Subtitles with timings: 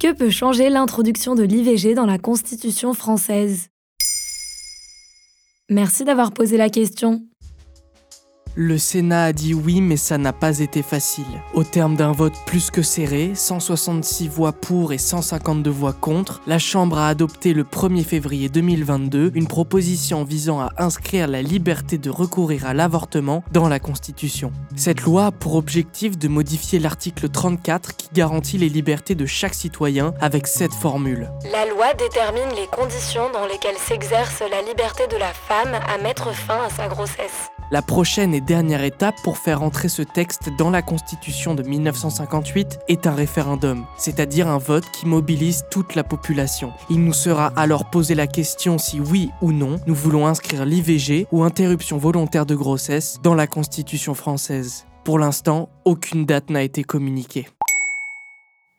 [0.00, 3.66] Que peut changer l'introduction de l'IVG dans la Constitution française?
[5.68, 7.26] Merci d'avoir posé la question.
[8.60, 11.40] Le Sénat a dit oui, mais ça n'a pas été facile.
[11.54, 16.58] Au terme d'un vote plus que serré, 166 voix pour et 152 voix contre, la
[16.58, 22.10] Chambre a adopté le 1er février 2022 une proposition visant à inscrire la liberté de
[22.10, 24.50] recourir à l'avortement dans la Constitution.
[24.74, 29.54] Cette loi a pour objectif de modifier l'article 34 qui garantit les libertés de chaque
[29.54, 31.30] citoyen avec cette formule.
[31.52, 36.34] La loi détermine les conditions dans lesquelles s'exerce la liberté de la femme à mettre
[36.34, 37.52] fin à sa grossesse.
[37.70, 42.78] La prochaine et dernière étape pour faire entrer ce texte dans la Constitution de 1958
[42.88, 46.72] est un référendum, c'est-à-dire un vote qui mobilise toute la population.
[46.88, 51.26] Il nous sera alors posé la question si oui ou non nous voulons inscrire l'IVG
[51.30, 54.86] ou interruption volontaire de grossesse dans la Constitution française.
[55.04, 57.48] Pour l'instant, aucune date n'a été communiquée.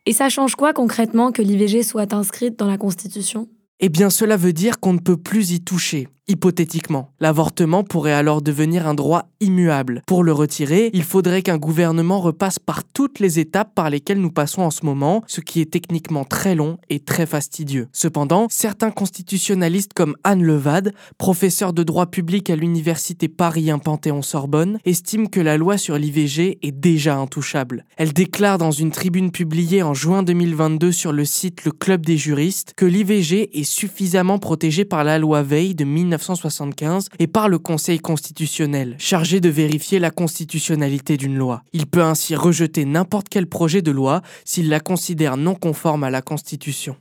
[0.08, 3.50] Et ça change quoi concrètement que l'IVG soit inscrite dans la Constitution?
[3.82, 6.08] Eh bien cela veut dire qu'on ne peut plus y toucher.
[6.32, 10.04] Hypothétiquement, l'avortement pourrait alors devenir un droit immuable.
[10.06, 14.30] Pour le retirer, il faudrait qu'un gouvernement repasse par toutes les étapes par lesquelles nous
[14.30, 17.88] passons en ce moment, ce qui est techniquement très long et très fastidieux.
[17.94, 24.78] Cependant, certains constitutionnalistes comme Anne Levade, professeur de droit public à l'université Paris 1 Panthéon-Sorbonne,
[24.86, 27.86] estiment que la loi sur l'IVG est déjà intouchable.
[27.98, 32.18] Elle déclare dans une tribune publiée en juin 2022 sur le site Le Club des
[32.18, 37.50] juristes que l'IVG est suffisamment protégée par la loi Veil de 19 1975 et par
[37.50, 41.64] le Conseil constitutionnel, chargé de vérifier la constitutionnalité d'une loi.
[41.74, 46.10] Il peut ainsi rejeter n'importe quel projet de loi s'il la considère non conforme à
[46.10, 46.96] la Constitution.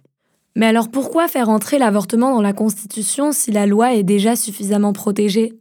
[0.56, 4.92] Mais alors pourquoi faire entrer l'avortement dans la Constitution si la loi est déjà suffisamment
[4.92, 5.55] protégée?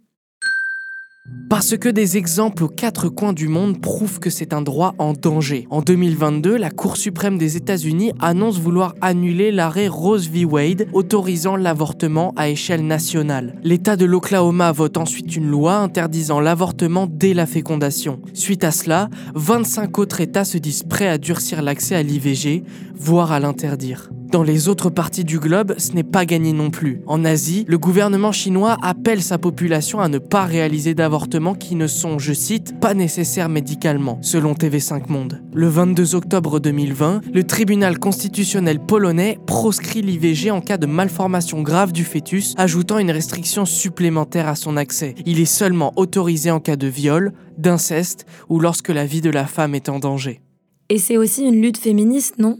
[1.50, 5.14] Parce que des exemples aux quatre coins du monde prouvent que c'est un droit en
[5.14, 5.66] danger.
[5.70, 10.46] En 2022, la Cour suprême des États-Unis annonce vouloir annuler l'arrêt Rose v.
[10.46, 13.56] Wade autorisant l'avortement à échelle nationale.
[13.64, 18.20] L'État de l'Oklahoma vote ensuite une loi interdisant l'avortement dès la fécondation.
[18.34, 22.64] Suite à cela, 25 autres États se disent prêts à durcir l'accès à l'IVG,
[22.96, 24.10] voire à l'interdire.
[24.30, 27.02] Dans les autres parties du globe, ce n'est pas gagné non plus.
[27.08, 31.88] En Asie, le gouvernement chinois appelle sa population à ne pas réaliser d'avortements qui ne
[31.88, 35.42] sont, je cite, pas nécessaires médicalement, selon TV5 Monde.
[35.54, 41.94] Le 22 octobre 2020, le tribunal constitutionnel polonais proscrit l'IVG en cas de malformation grave
[41.94, 45.16] du fœtus, ajoutant une restriction supplémentaire à son accès.
[45.26, 49.46] Il est seulement autorisé en cas de viol, d'inceste ou lorsque la vie de la
[49.46, 50.42] femme est en danger.
[50.90, 52.60] Et c'est aussi une lutte féministe, non?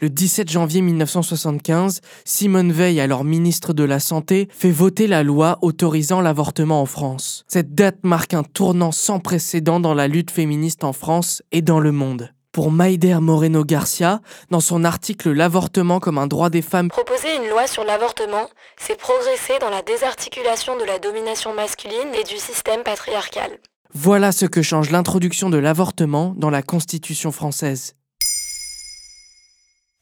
[0.00, 5.58] Le 17 janvier 1975, Simone Veil, alors ministre de la Santé, fait voter la loi
[5.60, 7.44] autorisant l'avortement en France.
[7.48, 11.80] Cette date marque un tournant sans précédent dans la lutte féministe en France et dans
[11.80, 12.32] le monde.
[12.52, 14.20] Pour Maider Moreno Garcia,
[14.50, 18.48] dans son article L'avortement comme un droit des femmes, proposer une loi sur l'avortement,
[18.78, 23.50] c'est progresser dans la désarticulation de la domination masculine et du système patriarcal.
[23.94, 27.94] Voilà ce que change l'introduction de l'avortement dans la Constitution française.